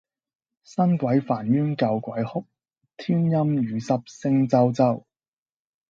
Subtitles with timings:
[0.63, 2.47] 新鬼煩冤舊鬼哭，
[2.97, 5.03] 天陰雨濕聲啾啾！